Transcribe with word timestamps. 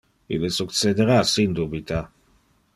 Ille 0.37 0.49
succedera 0.55 1.19
sin 1.33 1.55
dubita. 1.61 2.03